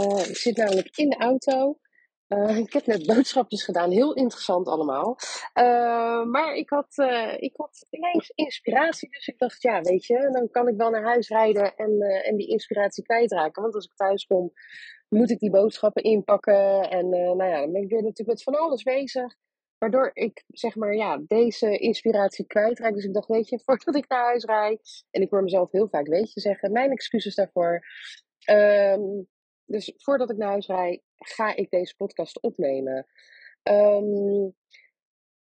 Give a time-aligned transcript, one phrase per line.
[0.00, 1.78] Uh, ik zit namelijk in de auto.
[2.28, 5.16] Uh, ik heb net boodschapjes gedaan, heel interessant allemaal.
[5.54, 6.94] Uh, maar ik had,
[7.36, 11.04] ik had ineens inspiratie, dus ik dacht, ja, weet je, dan kan ik wel naar
[11.04, 13.62] huis rijden en, en die inspiratie kwijtraken.
[13.62, 14.52] Want als ik thuis kom,
[15.08, 16.90] moet ik die boodschappen inpakken.
[16.90, 19.36] En nou ja, dan ben ik weer natuurlijk met van alles bezig.
[19.78, 22.94] Waardoor ik zeg maar ja, deze inspiratie kwijtraak.
[22.94, 25.04] Dus ik dacht, weet je, voordat ik naar huis rijd.
[25.10, 26.72] En ik hoor mezelf heel vaak weet je zeggen.
[26.72, 27.84] Mijn excuses daarvoor.
[28.50, 29.28] Um,
[29.66, 33.06] dus voordat ik naar huis rijd, ga ik deze podcast opnemen.
[33.62, 34.54] Um,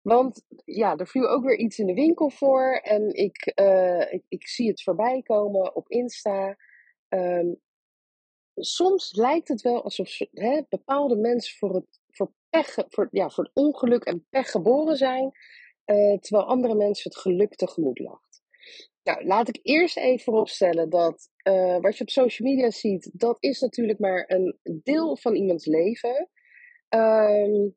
[0.02, 2.80] want ja, er viel ook weer iets in de winkel voor.
[2.84, 6.58] En ik, uh, ik, zie het voorbij komen op Insta.
[7.10, 7.62] Um,
[8.56, 13.50] soms lijkt het wel alsof hè, bepaalde mensen voor het, voor, pech, voor, ja, voor
[13.54, 15.32] ongeluk en pech geboren zijn.
[15.86, 18.25] Uh, terwijl andere mensen het geluk tegemoet lacht.
[19.06, 23.38] Nou, laat ik eerst even vooropstellen dat uh, wat je op social media ziet, dat
[23.40, 26.30] is natuurlijk maar een deel van iemands leven.
[26.90, 27.76] Um,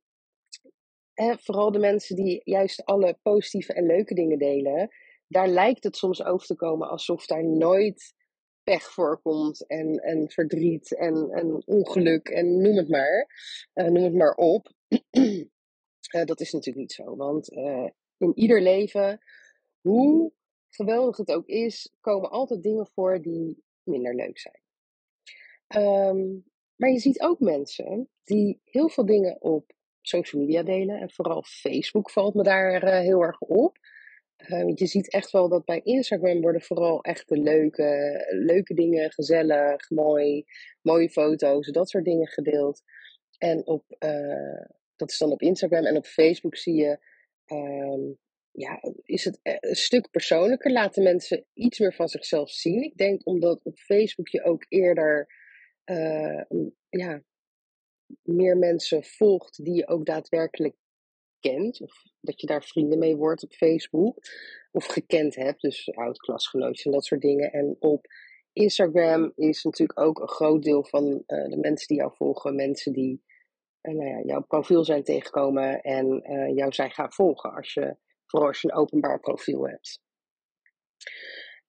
[1.12, 4.88] hè, vooral de mensen die juist alle positieve en leuke dingen delen,
[5.26, 8.14] daar lijkt het soms over te komen alsof daar nooit
[8.62, 13.26] pech voorkomt en, en verdriet en, en ongeluk en noem het maar.
[13.74, 14.72] Uh, noem het maar op.
[15.10, 17.48] uh, dat is natuurlijk niet zo, want
[18.18, 19.20] in ieder leven,
[19.80, 20.36] hoe
[20.70, 24.60] geweldig het ook is, komen altijd dingen voor die minder leuk zijn.
[25.84, 26.44] Um,
[26.76, 31.00] maar je ziet ook mensen die heel veel dingen op social media delen.
[31.00, 33.78] En vooral Facebook valt me daar uh, heel erg op.
[34.46, 39.12] Uh, je ziet echt wel dat bij Instagram worden vooral echt de leuke, leuke dingen,
[39.12, 40.44] gezellig, mooi,
[40.82, 42.82] mooie foto's, dat soort dingen gedeeld.
[43.38, 46.98] En op, uh, dat is dan op Instagram en op Facebook zie je
[47.46, 48.18] um,
[48.58, 50.72] ja, is het eh, een stuk persoonlijker.
[50.72, 52.82] Laten mensen iets meer van zichzelf zien.
[52.82, 55.26] Ik denk omdat op Facebook je ook eerder
[55.84, 56.42] uh,
[56.88, 57.22] ja,
[58.22, 60.76] meer mensen volgt die je ook daadwerkelijk
[61.40, 61.80] kent.
[61.80, 64.18] Of dat je daar vrienden mee wordt op Facebook.
[64.70, 67.52] Of gekend hebt, dus oud-klasgenootjes en dat soort dingen.
[67.52, 68.06] En op
[68.52, 72.92] Instagram is natuurlijk ook een groot deel van uh, de mensen die jou volgen, mensen
[72.92, 73.22] die
[73.82, 76.22] uh, nou ja, jouw profiel zijn tegengekomen en
[76.54, 77.54] jou zijn gaan volgen.
[77.54, 77.96] Als je
[78.30, 80.00] Vooral als je een openbaar profiel hebt.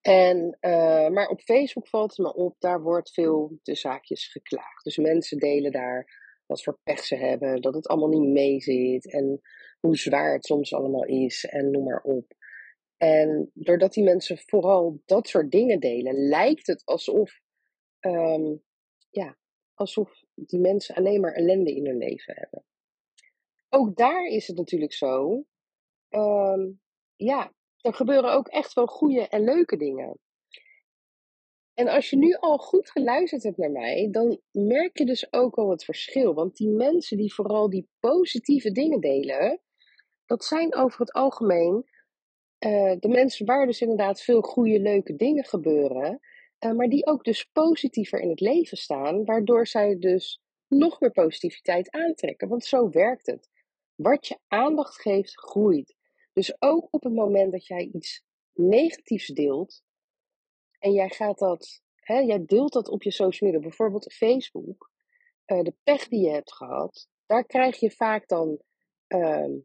[0.02, 4.84] En, uh, maar op Facebook valt het me op, daar wordt veel de zaakjes geklaagd.
[4.84, 9.42] Dus mensen delen daar wat voor pech ze hebben, dat het allemaal niet meezit en
[9.80, 12.34] hoe zwaar het soms allemaal is en noem maar op.
[12.98, 17.40] En doordat die mensen vooral dat soort dingen delen, lijkt het alsof,
[18.00, 18.64] um,
[19.10, 19.38] ja,
[19.74, 22.66] alsof die mensen alleen maar ellende in hun leven hebben.
[23.70, 25.46] Ook daar is het natuurlijk zo
[26.10, 26.82] um,
[27.16, 30.20] ja, er gebeuren ook echt wel goede en leuke dingen.
[31.74, 35.56] En als je nu al goed geluisterd hebt naar mij, dan merk je dus ook
[35.56, 36.34] al het verschil.
[36.34, 39.62] Want die mensen die vooral die positieve dingen delen,
[40.26, 41.86] dat zijn over het algemeen
[42.66, 46.20] uh, de mensen waar dus inderdaad veel goede, leuke dingen gebeuren.
[46.60, 51.12] Uh, maar die ook dus positiever in het leven staan, waardoor zij dus nog meer
[51.12, 52.48] positiviteit aantrekken.
[52.48, 53.50] Want zo werkt het.
[53.96, 55.96] Wat je aandacht geeft, groeit.
[56.40, 58.24] Dus ook op het moment dat jij iets
[58.54, 59.82] negatiefs deelt
[60.80, 64.92] en jij gaat dat, hè, jij deelt dat op je social media, bijvoorbeeld Facebook,
[65.46, 68.62] uh, de pech die je hebt gehad, daar krijg je vaak dan
[69.08, 69.58] uh,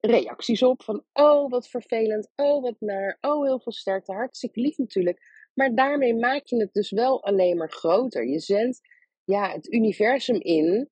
[0.00, 4.78] reacties op van, oh wat vervelend, oh wat naar, oh heel veel sterkte, hartstikke lief
[4.78, 5.48] natuurlijk.
[5.54, 8.26] Maar daarmee maak je het dus wel alleen maar groter.
[8.28, 8.80] Je zendt
[9.24, 10.90] ja, het universum in.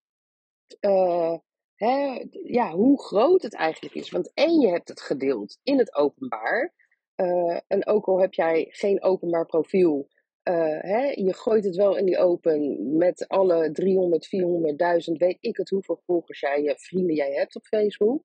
[0.81, 1.38] Uh,
[1.81, 4.11] hè, ja, hoe groot het eigenlijk is.
[4.11, 6.75] Want één, je hebt het gedeeld in het openbaar.
[7.17, 10.09] Uh, en ook al heb jij geen openbaar profiel,
[10.44, 15.56] uh, hè, je gooit het wel in die open met alle 300, 400.000, weet ik
[15.56, 18.25] het hoeveel volgers jij, je vrienden jij hebt op Facebook.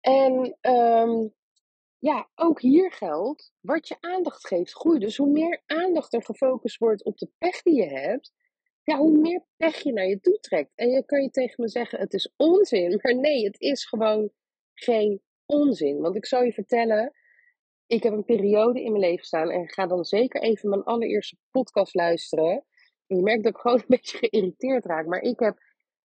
[0.00, 1.34] En um,
[1.98, 5.00] ja, ook hier geldt, wat je aandacht geeft groeit.
[5.00, 8.32] Dus hoe meer aandacht er gefocust wordt op de pech die je hebt,
[8.88, 10.72] ja, hoe meer pech je naar je toe trekt.
[10.74, 12.98] En je kan je tegen me zeggen, het is onzin.
[13.02, 14.30] Maar nee, het is gewoon
[14.74, 16.00] geen onzin.
[16.00, 17.12] Want ik zal je vertellen,
[17.86, 21.36] ik heb een periode in mijn leven staan en ga dan zeker even mijn allereerste
[21.50, 22.64] podcast luisteren.
[23.06, 25.06] je merkt dat ik gewoon een beetje geïrriteerd raak.
[25.06, 25.58] Maar ik heb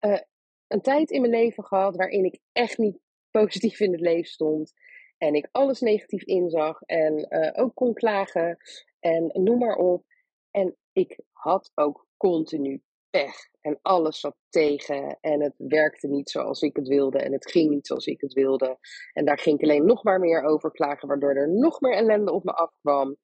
[0.05, 0.19] uh,
[0.67, 2.99] een tijd in mijn leven gehad waarin ik echt niet
[3.31, 4.73] positief in het leven stond.
[5.17, 8.57] En ik alles negatief inzag en uh, ook kon klagen
[8.99, 10.05] en noem maar op.
[10.51, 16.61] En ik had ook continu pech en alles zat tegen en het werkte niet zoals
[16.61, 18.77] ik het wilde en het ging niet zoals ik het wilde.
[19.13, 22.31] En daar ging ik alleen nog maar meer over klagen, waardoor er nog meer ellende
[22.31, 23.17] op me afkwam.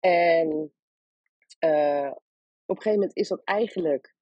[0.00, 0.72] En
[1.64, 2.10] uh,
[2.66, 4.14] op een gegeven moment is dat eigenlijk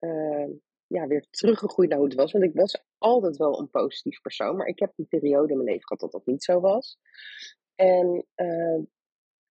[0.00, 0.48] uh,
[0.86, 2.32] ja, weer teruggegroeid naar hoe het was.
[2.32, 5.68] Want ik was altijd wel een positief persoon, maar ik heb een periode in mijn
[5.68, 6.98] leven gehad dat dat niet zo was.
[7.74, 8.82] En uh,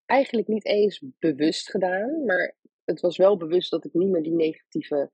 [0.06, 2.56] eigenlijk niet eens bewust gedaan, maar
[2.92, 5.12] het was wel bewust dat ik niet meer die negatieve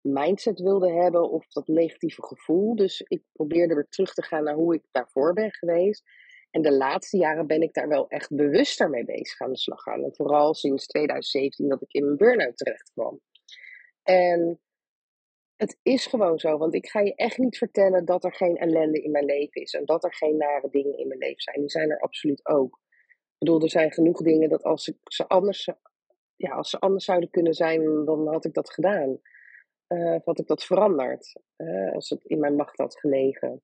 [0.00, 2.76] mindset wilde hebben of dat negatieve gevoel.
[2.76, 6.02] Dus ik probeerde weer terug te gaan naar hoe ik daarvoor ben geweest.
[6.50, 9.82] En de laatste jaren ben ik daar wel echt bewuster mee bezig aan de slag
[9.82, 10.04] gaan.
[10.04, 13.20] En vooral sinds 2017 dat ik in een burn-out terecht kwam.
[14.02, 14.60] En
[15.56, 19.02] het is gewoon zo, want ik ga je echt niet vertellen dat er geen ellende
[19.02, 19.72] in mijn leven is.
[19.72, 21.60] En dat er geen nare dingen in mijn leven zijn.
[21.60, 22.80] Die zijn er absoluut ook.
[23.08, 25.68] Ik bedoel, er zijn genoeg dingen dat als ik ze anders,
[26.36, 29.20] ja, als ze anders zouden kunnen zijn, dan had ik dat gedaan.
[29.88, 31.40] Uh, had ik dat veranderd.
[31.56, 33.62] Uh, als het in mijn macht had gelegen.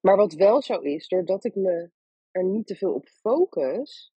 [0.00, 1.90] Maar wat wel zo is, doordat ik me
[2.30, 4.12] er niet te veel op focus.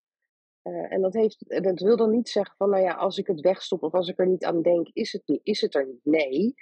[0.64, 3.40] Uh, en dat, heeft, dat wil dan niet zeggen van, nou ja, als ik het
[3.40, 6.00] wegstop of als ik er niet aan denk, is het, niet, is het er niet.
[6.04, 6.54] Nee,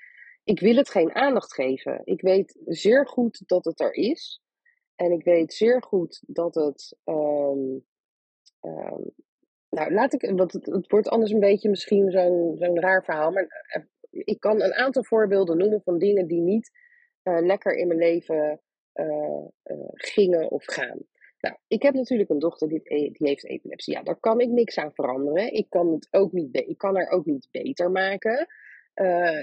[0.44, 2.02] ik wil het geen aandacht geven.
[2.04, 4.42] Ik weet zeer goed dat het er is.
[4.96, 6.98] En ik weet zeer goed dat het.
[7.06, 7.86] Um,
[9.77, 10.31] nou, laat ik.
[10.35, 13.31] Want het, wordt anders een beetje misschien zo'n raar verhaal.
[13.31, 13.47] Maar
[14.09, 16.71] ik kan een aantal voorbeelden noemen van dingen die niet
[17.24, 18.62] uh, lekker in mijn leven
[18.94, 19.45] uh,
[19.94, 21.00] gingen of gaan.
[21.39, 23.94] Nou, ik heb natuurlijk een dochter die, die heeft epilepsie.
[23.94, 25.53] Ja, daar kan ik niks aan veranderen.
[25.53, 28.47] Ik kan, het ook niet ik kan haar ook niet beter maken.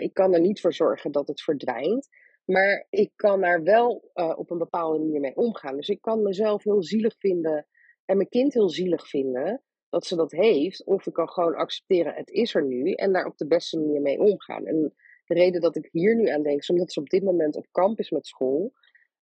[0.00, 2.08] Ik kan er niet voor zorgen dat het verdwijnt.
[2.44, 5.76] Maar ik kan daar wel op een bepaalde manier mee omgaan.
[5.76, 7.66] Dus ik kan mezelf heel zielig vinden
[8.04, 9.62] en mijn kind heel zielig vinden
[9.94, 10.84] dat ze dat heeft.
[10.84, 12.92] Of ik kan gewoon accepteren, het is er nu.
[12.92, 14.66] En daar op de beste manier mee omgaan.
[14.66, 14.94] En
[15.24, 17.66] de reden dat ik hier nu aan denk, is omdat ze op dit moment op
[17.70, 18.72] kamp is met school.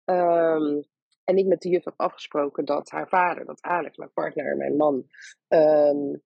[0.06, 0.84] Um,
[1.24, 4.76] en ik met de juf heb afgesproken dat haar vader, dat Alex, mijn partner, mijn
[4.76, 5.06] man,
[5.48, 6.22] um,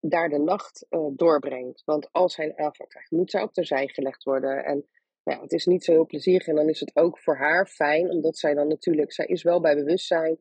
[0.00, 1.84] daar de nacht uh, doorbrengt.
[1.84, 4.64] Want als hij een aanval krijgt, moet zij op terzij gelegd worden.
[4.64, 4.86] En
[5.24, 6.46] nou het is niet zo heel plezierig.
[6.46, 9.60] En dan is het ook voor haar fijn, omdat zij dan natuurlijk, zij is wel
[9.60, 10.38] bij bewustzijn,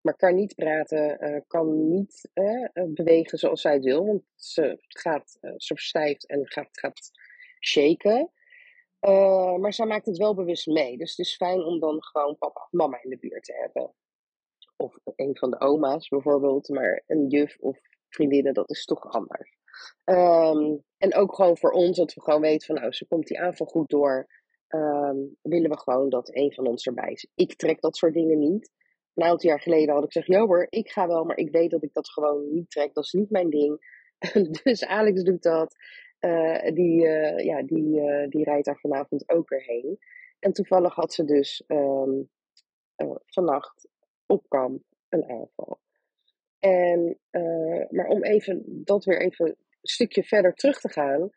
[0.00, 4.06] maar kan niet praten, uh, kan niet uh, bewegen zoals zij het wil.
[4.06, 7.10] Want ze, gaat, ze verstijft en gaat, gaat
[7.60, 8.30] shaken.
[9.60, 10.96] Maar zij maakt het wel bewust mee.
[10.96, 13.94] Dus het is fijn om dan gewoon papa of mama in de buurt te hebben.
[14.76, 16.68] Of een van de oma's bijvoorbeeld.
[16.68, 17.78] Maar een juf of
[18.08, 19.56] vriendinnen, dat is toch anders.
[20.04, 23.40] Um, en ook gewoon voor ons, dat we gewoon weten van nou, ze komt die
[23.40, 24.26] aanval goed door.
[24.68, 27.28] Um, willen we gewoon dat een van ons erbij is.
[27.34, 28.70] Ik trek dat soort dingen niet.
[29.18, 31.70] Een aantal jaar geleden had ik gezegd, joh hoor, ik ga wel, maar ik weet
[31.70, 32.94] dat ik dat gewoon niet trek.
[32.94, 33.80] Dat is niet mijn ding.
[34.62, 35.74] dus Alex doet dat.
[36.20, 39.98] Uh, die, uh, ja, die, uh, die rijdt daar vanavond ook weer heen.
[40.38, 42.30] En toevallig had ze dus um,
[43.26, 43.88] vannacht
[44.26, 45.80] op kamp een aanval.
[46.58, 47.18] En,
[47.90, 51.30] maar om even dat weer even een stukje verder terug te gaan.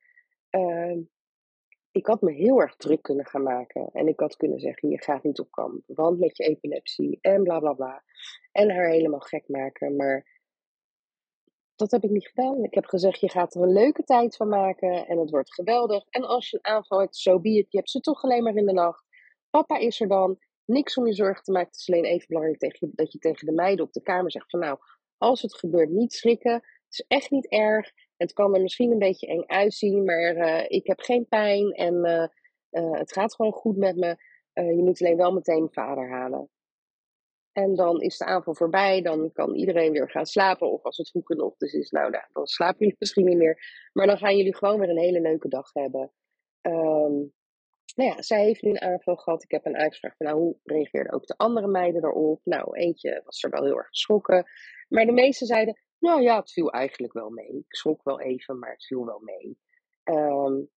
[1.92, 3.90] Ik had me heel erg druk kunnen gaan maken.
[3.94, 7.44] En ik had kunnen zeggen: je gaat niet op kamp, want met je epilepsie en
[7.44, 8.04] bla bla bla.
[8.52, 9.96] En haar helemaal gek maken.
[9.96, 10.40] Maar
[11.76, 12.64] dat heb ik niet gedaan.
[12.64, 16.06] Ik heb gezegd, je gaat er een leuke tijd van maken en het wordt geweldig.
[16.10, 18.66] En als je een aanval hebt, zo so je hebt ze toch alleen maar in
[18.66, 19.06] de nacht.
[19.50, 21.70] Papa is er dan, niks om je zorgen te maken.
[21.70, 24.50] Het is alleen even belangrijk tegen dat je tegen de meiden op de kamer zegt
[24.50, 24.78] van nou,
[25.18, 26.54] als het gebeurt, niet schrikken.
[26.54, 27.92] Het is echt niet erg.
[28.22, 31.94] Het kan er misschien een beetje eng uitzien, maar uh, ik heb geen pijn en
[31.96, 32.28] uh,
[32.84, 34.16] uh, het gaat gewoon goed met me.
[34.54, 36.50] je moet alleen wel meteen vader halen.
[37.52, 40.72] En dan is de avond voorbij, dan kan iedereen weer gaan slapen.
[40.72, 43.90] Of als het vroeg genoeg is, nou, nou, dan slapen jullie misschien niet meer.
[43.94, 46.12] Maar dan gaan jullie gewoon weer een hele leuke dag hebben.
[46.62, 47.34] Um,
[47.96, 49.44] nou ja, zij heeft nu een aanval gehad.
[49.44, 52.42] Ik heb een uitvraag van, nou, hoe reageerden ook de andere meiden erop?
[52.44, 54.46] Nou, eentje was er wel heel erg geschrokken.
[54.88, 57.58] Maar de meeste zeiden, nou ja, het viel eigenlijk wel mee.
[57.58, 59.58] Ik schrok wel even, maar het viel wel mee.
[60.04, 60.70] Um,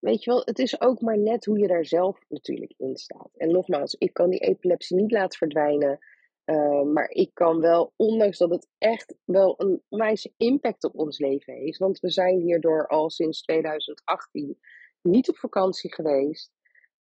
[0.00, 3.30] weet je wel, het is ook maar net hoe je daar zelf natuurlijk in staat.
[3.36, 5.98] En nogmaals, ik kan die epilepsie niet laten verdwijnen.
[6.44, 11.18] Uh, maar ik kan wel, ondanks dat het echt wel een wijze impact op ons
[11.18, 11.78] leven heeft.
[11.78, 14.58] Want we zijn hierdoor al sinds 2018
[15.02, 16.52] niet op vakantie geweest.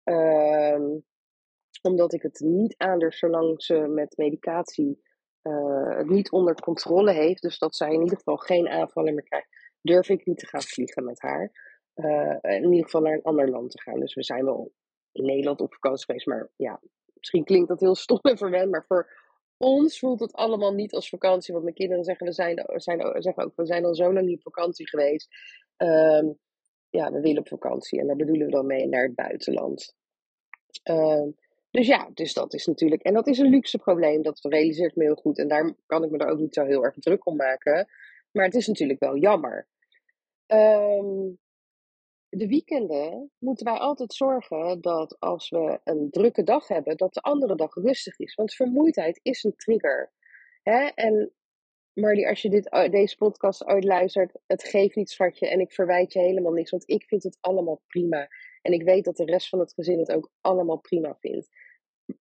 [0.04, 0.98] Uh,
[1.82, 5.02] omdat ik het niet aandurf zolang ze met medicatie
[5.96, 7.42] het niet onder controle heeft.
[7.42, 9.48] Dus dat zij in ieder geval geen aanvallen meer krijgt
[9.84, 11.52] durf ik niet te gaan vliegen met haar.
[11.94, 14.00] Uh, in ieder geval naar een ander land te gaan.
[14.00, 14.72] Dus we zijn wel
[15.12, 16.26] in Nederland op vakantie geweest.
[16.26, 16.80] Maar ja,
[17.14, 18.70] misschien klinkt dat heel stom en verwend.
[18.70, 19.12] Maar voor
[19.56, 21.52] ons voelt het allemaal niet als vakantie.
[21.52, 24.36] Want mijn kinderen zeggen, we zijn, zijn, zeggen ook, we zijn al zo lang niet
[24.36, 25.28] op vakantie geweest.
[25.78, 26.30] Uh,
[26.90, 28.00] ja, we willen op vakantie.
[28.00, 29.94] En daar bedoelen we dan mee naar het buitenland.
[30.90, 31.26] Uh,
[31.74, 33.02] dus ja, dus dat is natuurlijk.
[33.02, 34.22] En dat is een luxe probleem.
[34.22, 35.38] Dat realiseert me heel goed.
[35.38, 37.88] En daar kan ik me er ook niet zo heel erg druk om maken.
[38.30, 39.68] Maar het is natuurlijk wel jammer.
[40.46, 41.38] Um,
[42.28, 47.20] de weekenden moeten wij altijd zorgen dat als we een drukke dag hebben, dat de
[47.20, 48.34] andere dag rustig is.
[48.34, 50.12] Want vermoeidheid is een trigger.
[50.62, 50.84] Hè?
[50.84, 51.32] En
[51.92, 55.48] Marley, als je dit, deze podcast uitluistert, het geeft niet, schatje.
[55.48, 58.28] En ik verwijt je helemaal niks, want ik vind het allemaal prima.
[58.62, 61.48] En ik weet dat de rest van het gezin het ook allemaal prima vindt.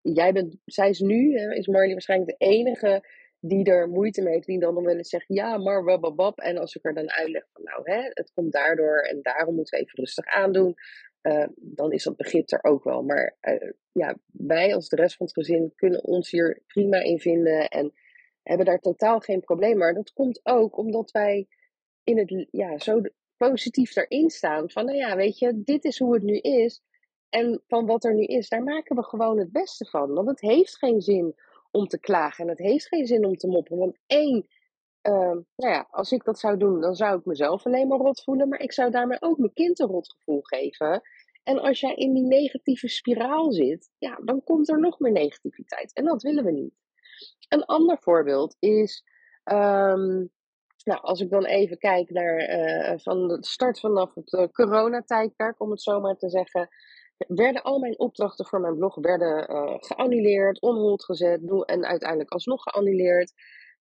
[0.03, 3.05] Jij bent, zij is nu, hè, is Marley waarschijnlijk de enige
[3.45, 6.39] die er moeite mee heeft, die dan, dan wel eens zegt, ja, maar bababab.
[6.39, 9.79] En als ik er dan uitleg van, nou, hè, het komt daardoor en daarom moeten
[9.79, 10.75] we even rustig aandoen,
[11.23, 13.03] uh, dan is dat begrip er ook wel.
[13.03, 17.19] Maar uh, ja, wij als de rest van het gezin kunnen ons hier prima in
[17.19, 17.93] vinden en
[18.43, 19.79] hebben daar totaal geen probleem.
[19.79, 21.49] Maar dat komt ook omdat wij
[22.05, 23.01] in het, ja, zo
[23.37, 24.71] positief erin staan.
[24.71, 26.83] Van, nou ja, weet je, dit is hoe het nu is.
[27.33, 30.13] En van wat er nu is, daar maken we gewoon het beste van.
[30.15, 31.35] Want het heeft geen zin
[31.71, 32.45] om te klagen.
[32.45, 33.79] En het heeft geen zin om te mopperen.
[33.79, 34.47] Want één,
[35.03, 35.13] uh,
[35.57, 38.49] nou ja, als ik dat zou doen, dan zou ik mezelf alleen maar rot voelen.
[38.49, 41.03] Maar ik zou daarmee ook mijn kind een rot gevoel geven.
[41.43, 45.93] En als jij in die negatieve spiraal zit, ja, dan komt er nog meer negativiteit.
[45.93, 46.75] En dat willen we niet.
[47.49, 49.05] Een ander voorbeeld is,
[49.45, 50.31] um,
[50.85, 55.61] nou, als ik dan even kijk naar uh, van de start vanaf het uh, coronatijdperk,
[55.61, 56.69] om het zo maar te zeggen
[57.17, 62.63] werden al mijn opdrachten voor mijn blog werden, uh, geannuleerd, onhold gezet en uiteindelijk alsnog
[62.63, 63.33] geannuleerd.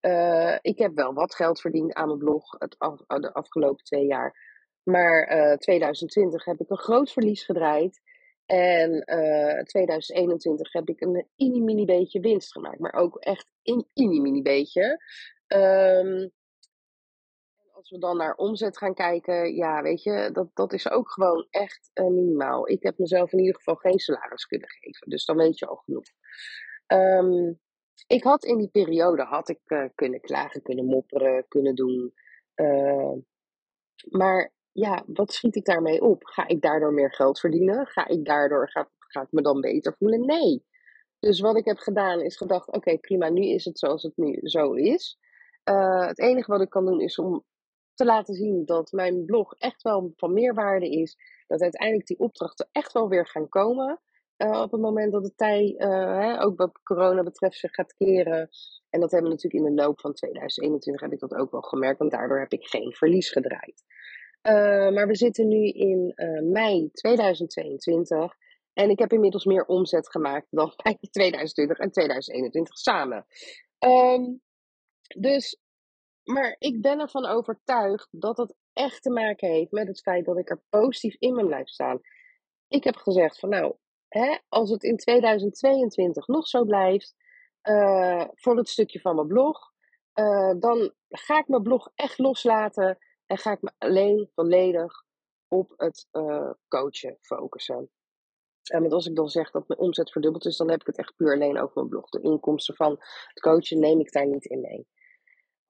[0.01, 4.05] Uh, ik heb wel wat geld verdiend aan mijn blog het af, de afgelopen twee
[4.05, 4.50] jaar.
[4.83, 8.01] Maar uh, eh, 2020 heb ik een groot verlies gedraaid.
[8.45, 9.03] En
[9.63, 12.79] 2021 heb ik een mini-mini beetje winst gemaakt.
[12.79, 15.03] Maar ook echt een mini-mini beetje.
[15.47, 16.31] Um,
[17.91, 21.91] we dan naar omzet gaan kijken, ja, weet je, dat, dat is ook gewoon echt
[21.93, 22.69] uh, minimaal.
[22.69, 25.10] Ik heb mezelf in ieder geval geen salaris kunnen geven.
[25.10, 26.03] Dus dan weet je al genoeg.
[26.88, 27.60] Um,
[28.07, 32.13] ik had in die periode had ik uh, kunnen klagen, kunnen mopperen, kunnen doen.
[32.55, 33.13] Uh,
[34.10, 36.25] maar ja, wat schiet ik daarmee op?
[36.25, 37.88] Ga ik daardoor meer geld verdienen?
[37.88, 40.25] Ga ik daardoor, ga, ik me dan beter voelen?
[40.25, 40.65] Nee.
[41.19, 44.39] Dus wat ik heb gedaan is gedacht, oké prima, nu is het zoals het nu
[44.41, 45.17] zo is.
[45.63, 47.45] Het enige wat ik kan doen is om
[47.93, 51.17] te laten zien dat mijn blog echt wel van meerwaarde is.
[51.48, 54.00] Dat uiteindelijk die opdrachten echt wel weer gaan komen.
[54.38, 58.50] Uh, op het moment dat de tij, hè, ook wat corona betreft, zich gaat keren.
[58.89, 61.62] En dat hebben we natuurlijk in de loop van 2021 heb ik dat ook wel
[61.62, 63.83] gemerkt, want daardoor heb ik geen verlies gedraaid.
[64.43, 66.13] Uh, maar we zitten nu in
[66.51, 68.36] mei 2022
[68.74, 73.25] en ik heb inmiddels meer omzet gemaakt dan bij 2020 en 2021 samen.
[73.79, 74.41] Um,
[75.17, 75.60] dus
[76.23, 80.37] maar ik ben ervan overtuigd dat het echt te maken heeft met het feit dat
[80.37, 81.99] ik er positief in ben blijven staan.
[82.67, 83.75] Ik heb gezegd van nou,
[84.07, 87.15] hè, als het in 2022 nog zo blijft,
[87.63, 89.71] uh, voor het stukje van mijn blog,
[90.19, 95.03] uh, dan ga ik mijn blog echt loslaten en ga ik me alleen volledig
[95.47, 97.89] op het uh, coachen focussen.
[98.71, 101.15] En als ik dan zeg dat mijn omzet verdubbeld is, dan heb ik het echt
[101.15, 102.09] puur alleen over mijn blog.
[102.09, 102.91] De inkomsten van
[103.27, 104.87] het coachen neem ik daar niet in mee.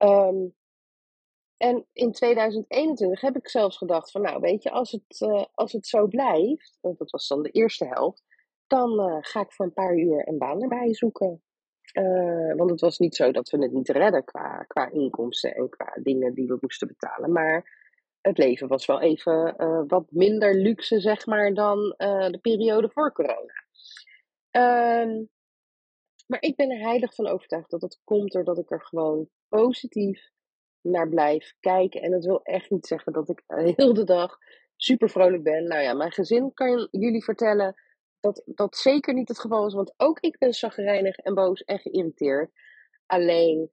[0.04, 0.54] Um,
[1.56, 5.72] en in 2021 heb ik zelfs gedacht van nou weet je, als het, uh, als
[5.72, 8.22] het zo blijft, want dat was dan de eerste helft,
[8.66, 11.42] dan uh, ga ik voor een paar uur een baan erbij zoeken.
[11.92, 15.68] Uh, want het was niet zo dat we het niet redden qua, qua inkomsten en
[15.68, 17.32] qua dingen die we moesten betalen.
[17.32, 17.80] Maar
[18.20, 19.54] het leven was wel even
[19.86, 21.94] wat minder luxe, zeg maar, dan
[22.30, 23.64] de periode voor corona.
[24.50, 25.22] Ehm,
[26.32, 30.30] maar ik ben er heilig van overtuigd dat het komt doordat ik er gewoon positief
[30.80, 32.02] naar blijf kijken.
[32.02, 33.42] En dat wil echt niet zeggen dat ik
[33.76, 34.38] heel de dag
[34.76, 35.68] super vrolijk ben.
[35.68, 37.74] Nou ja, mijn gezin kan jullie vertellen
[38.20, 39.74] dat dat zeker niet het geval is.
[39.74, 42.50] Want ook ik ben chagrijnig en boos en geïrriteerd.
[43.06, 43.70] Alleen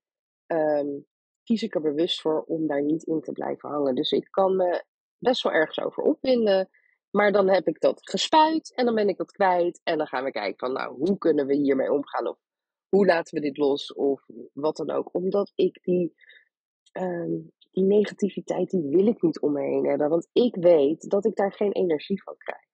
[0.48, 1.06] um,
[1.44, 3.96] kies ik er bewust voor om daar niet in te blijven hangen.
[3.96, 4.84] Dus ik kan me
[5.18, 6.70] best wel ergens over opwinden.
[7.12, 9.82] Maar dan heb ik dat gespuit en dan ben ik dat kwijt.
[9.84, 12.38] En dan gaan we kijken van nou, hoe kunnen we hiermee omgaan?
[12.90, 13.94] Hoe laten we dit los?
[13.94, 15.14] Of wat dan ook.
[15.14, 16.14] Omdat ik die,
[16.92, 20.10] um, die negativiteit, die wil ik niet om me heen hebben.
[20.10, 22.68] Want ik weet dat ik daar geen energie van krijg.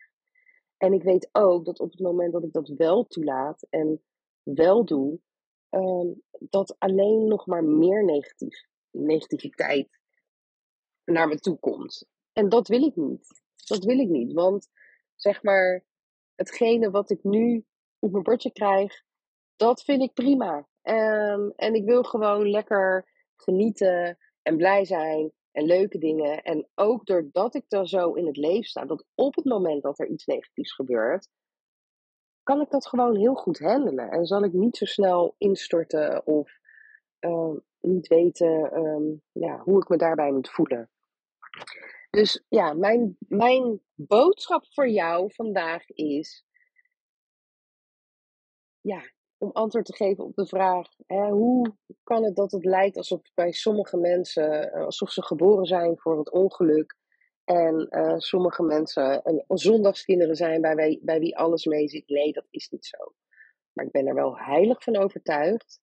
[0.77, 4.01] En ik weet ook dat op het moment dat ik dat wel toelaat en
[4.43, 5.19] wel doe,
[5.69, 9.99] um, dat alleen nog maar meer negatief, negativiteit
[11.05, 12.07] naar me toe komt.
[12.33, 13.43] En dat wil ik niet.
[13.55, 14.33] Dat wil ik niet.
[14.33, 14.69] Want
[15.15, 15.85] zeg maar,
[16.35, 17.65] hetgene wat ik nu
[17.99, 19.03] op mijn bordje krijg,
[19.55, 20.67] dat vind ik prima.
[20.83, 26.43] Um, en ik wil gewoon lekker genieten en blij zijn en leuke dingen.
[26.43, 29.99] En ook doordat ik dan zo in het leven sta, dat op het moment dat
[29.99, 31.29] er iets negatiefs gebeurt,
[32.43, 34.09] kan ik dat gewoon heel goed handelen.
[34.09, 36.59] En zal ik niet zo snel instorten of
[37.19, 40.89] uh, niet weten um, ja, hoe ik me daarbij moet voelen.
[42.09, 46.45] Dus ja, mijn, mijn boodschap voor jou vandaag is.
[48.81, 52.97] Ja, om antwoord te geven op de vraag: hè, hoe kan het dat het lijkt
[52.97, 56.95] alsof bij sommige mensen, eh, alsof ze geboren zijn voor het ongeluk,
[57.45, 62.07] en uh, sommige mensen uh, zondagskinderen zijn bij, bij, bij wie alles mee zit?
[62.07, 63.13] Nee, dat is niet zo.
[63.73, 65.79] Maar ik ben er wel heilig van overtuigd.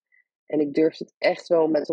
[0.47, 1.93] En ik durf het echt wel met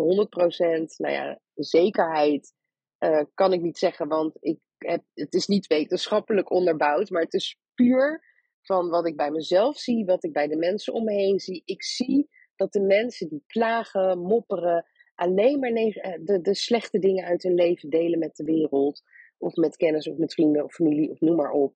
[0.96, 2.52] nou ja, zekerheid,
[2.98, 7.34] uh, kan ik niet zeggen, want ik heb, het is niet wetenschappelijk onderbouwd, maar het
[7.34, 8.24] is puur
[8.62, 11.62] van wat ik bij mezelf zie, wat ik bij de mensen om me heen zie.
[11.64, 17.42] Ik zie dat de mensen die klagen, mopperen, alleen maar de, de slechte dingen uit
[17.42, 19.02] hun leven delen met de wereld,
[19.38, 21.74] of met kennis, of met vrienden of familie, of noem maar op,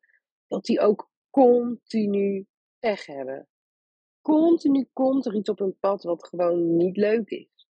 [0.48, 2.46] dat die ook continu
[2.78, 3.48] pech hebben.
[4.20, 7.68] Continu komt er iets op hun pad wat gewoon niet leuk is.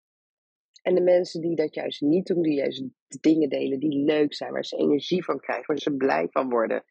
[0.81, 2.83] En de mensen die dat juist niet doen, die juist
[3.21, 6.83] dingen delen die leuk zijn, waar ze energie van krijgen, waar ze blij van worden,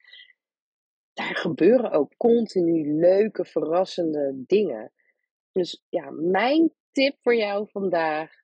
[1.12, 4.92] daar gebeuren ook continu leuke, verrassende dingen.
[5.52, 8.40] Dus ja, mijn tip voor jou vandaag.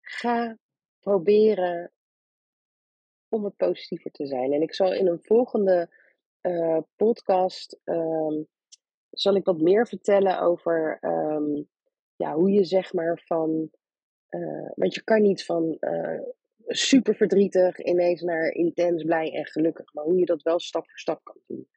[0.00, 0.58] Ga
[1.00, 1.92] proberen
[3.28, 4.52] om het positiever te zijn.
[4.52, 5.88] En ik zal in een volgende
[6.42, 8.46] uh, podcast um,
[9.10, 11.68] zal ik wat meer vertellen over um,
[12.16, 13.70] ja, hoe je zeg maar van.
[14.30, 16.20] Uh, want je kan niet van uh,
[16.66, 19.92] super verdrietig ineens naar intens blij en gelukkig.
[19.92, 21.68] Maar hoe je dat wel stap voor stap kan doen.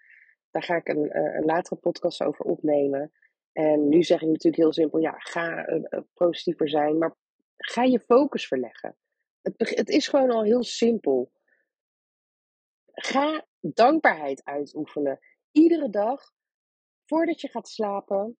[0.51, 3.11] Daar ga ik een, een latere podcast over opnemen.
[3.51, 6.97] En nu zeg ik natuurlijk heel simpel: ja, ga uh, positiever zijn.
[6.97, 7.15] Maar
[7.57, 8.97] ga je focus verleggen.
[9.41, 11.31] Het, het is gewoon al heel simpel.
[12.85, 15.19] Ga dankbaarheid uitoefenen.
[15.51, 16.31] Iedere dag,
[17.05, 18.37] voordat je gaat slapen,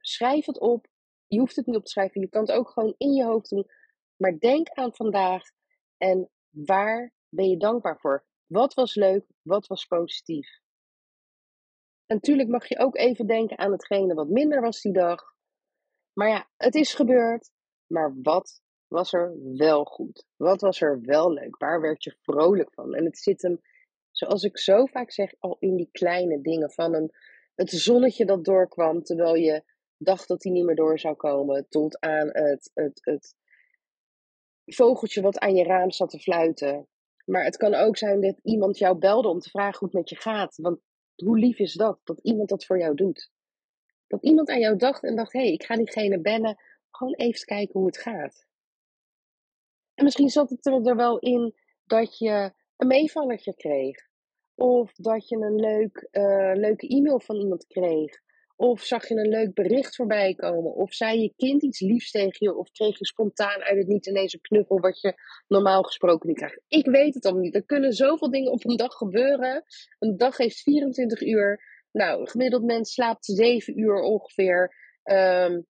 [0.00, 0.86] schrijf het op.
[1.26, 3.50] Je hoeft het niet op te schrijven, je kan het ook gewoon in je hoofd
[3.50, 3.66] doen.
[4.18, 5.42] Maar denk aan vandaag
[5.96, 8.24] en waar ben je dankbaar voor?
[8.46, 9.26] Wat was leuk?
[9.42, 10.60] Wat was positief?
[12.06, 15.22] Natuurlijk mag je ook even denken aan hetgene wat minder was die dag.
[16.12, 17.50] Maar ja, het is gebeurd.
[17.86, 20.26] Maar wat was er wel goed?
[20.36, 21.56] Wat was er wel leuk?
[21.56, 22.94] Waar werd je vrolijk van?
[22.94, 23.60] En het zit hem,
[24.10, 26.70] zoals ik zo vaak zeg, al in die kleine dingen.
[26.70, 27.12] Van een,
[27.54, 29.62] het zonnetje dat doorkwam terwijl je
[29.96, 31.66] dacht dat hij niet meer door zou komen.
[31.68, 33.34] Tot aan het, het, het
[34.74, 36.88] vogeltje wat aan je raam zat te fluiten.
[37.24, 40.08] Maar het kan ook zijn dat iemand jou belde om te vragen hoe het met
[40.08, 40.56] je gaat.
[40.56, 40.80] Want
[41.14, 42.00] hoe lief is dat?
[42.04, 43.30] Dat iemand dat voor jou doet.
[44.06, 46.56] Dat iemand aan jou dacht en dacht: hé, hey, ik ga diegene bellen.
[46.90, 48.46] Gewoon even kijken hoe het gaat.
[49.94, 51.54] En misschien zat het er wel in
[51.84, 54.06] dat je een meevallertje kreeg.
[54.54, 58.20] Of dat je een leuk, uh, leuke e-mail van iemand kreeg.
[58.60, 60.74] Of zag je een leuk bericht voorbij komen?
[60.74, 62.56] Of zei je kind iets liefs tegen je?
[62.56, 65.14] Of kreeg je spontaan uit het niet ineens een knuffel wat je
[65.48, 66.60] normaal gesproken niet krijgt?
[66.68, 67.54] Ik weet het allemaal niet.
[67.54, 69.64] Er kunnen zoveel dingen op een dag gebeuren.
[69.98, 71.60] Een dag heeft 24 uur.
[71.92, 74.74] Nou, gemiddeld mens slaapt 7 uur ongeveer.
[75.04, 75.66] Um,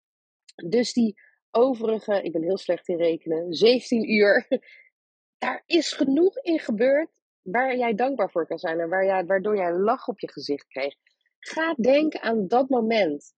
[0.56, 1.19] dus die
[1.52, 4.47] overige, ik ben heel slecht in rekenen, 17 uur.
[5.38, 7.10] Daar is genoeg in gebeurd
[7.41, 10.67] waar jij dankbaar voor kan zijn en waar jij, waardoor jij lach op je gezicht
[10.67, 10.95] kreeg.
[11.47, 13.36] Ga denken aan dat moment.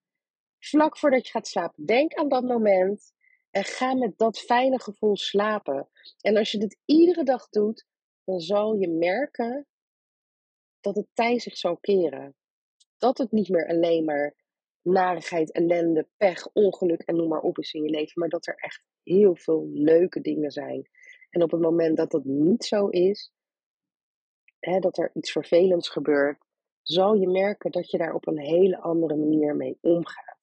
[0.60, 3.14] Vlak voordat je gaat slapen, denk aan dat moment
[3.52, 5.90] en ga met dat fijne gevoel slapen.
[6.22, 7.86] En als je dit iedere dag doet,
[8.24, 9.68] dan zal je merken
[10.80, 12.36] dat het tij zich zal keren.
[12.98, 14.36] Dat het niet meer alleen maar
[14.82, 18.56] narigheid, ellende, pech, ongeluk en noem maar op is in je leven, maar dat er
[18.56, 20.90] echt heel veel leuke dingen zijn.
[21.30, 23.32] En op het moment dat dat niet zo is,
[24.60, 26.48] hè, dat er iets vervelends gebeurt,
[26.92, 30.38] zal je merken dat je daar op een hele andere manier mee omgaat.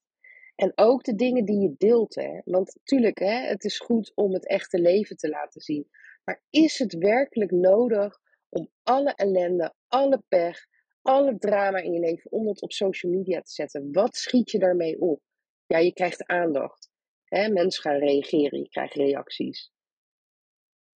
[0.55, 2.15] En ook de dingen die je deelt.
[2.15, 2.41] Hè?
[2.45, 5.89] Want natuurlijk, hè, het is goed om het echte leven te laten zien.
[6.25, 10.67] Maar is het werkelijk nodig om alle ellende, alle pech,
[11.03, 13.93] alle drama in je leven, om dat op social media te zetten?
[13.93, 15.21] Wat schiet je daarmee op?
[15.67, 16.91] Ja, je krijgt aandacht.
[17.25, 17.49] Hè?
[17.49, 19.73] Mensen gaan reageren, je krijgt reacties.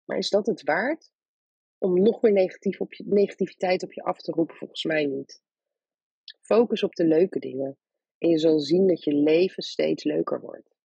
[0.06, 1.12] Maar is dat het waard?
[1.80, 5.42] Om nog meer negatief op je, negativiteit op je af te roepen, volgens mij niet.
[6.42, 7.78] Focus op de leuke dingen.
[8.18, 10.78] En je zal zien dat je leven steeds leuker wordt.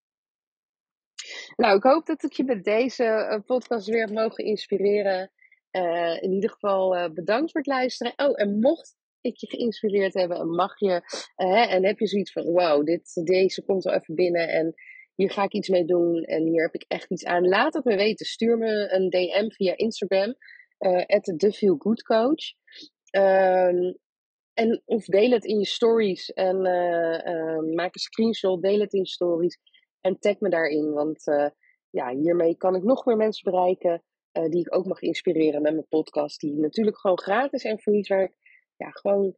[1.56, 5.30] Nou, ik hoop dat ik je met deze eh, podcast weer heb mogen inspireren.
[5.72, 8.12] Uh, in ieder geval uh, bedankt voor het luisteren.
[8.16, 11.02] Oh, en mocht ik je geïnspireerd hebben en mag je,
[11.68, 14.74] en heb je zoiets van, wow, dit, deze komt wel even binnen en
[15.14, 17.48] hier ga ik iets mee doen en hier heb ik echt iets aan.
[17.48, 18.26] Laat het me weten.
[18.26, 20.34] Stuur me een DM via Instagram,
[21.06, 22.52] at TheFeelGoodCoach.
[23.10, 23.98] Um,
[24.54, 26.60] en of deel het in je stories en
[27.74, 29.58] maak een screenshot, deel het in je stories.
[30.00, 31.48] En tag me daarin, want uh,
[31.90, 35.88] ja, hiermee kan ik nog meer mensen bereiken die ik ook mag inspireren met mijn
[35.88, 36.40] podcast.
[36.40, 38.36] Die natuurlijk gewoon gratis en voor niets waar ik
[38.76, 39.36] ja, gewoon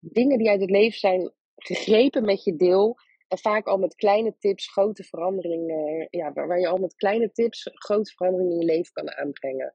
[0.00, 2.96] dingen die uit het leven zijn gegrepen met je deel.
[3.28, 6.08] En vaak al met kleine tips, grote veranderingen.
[6.10, 9.74] Ja, waar je al met kleine tips grote veranderingen in je leven kan aanbrengen.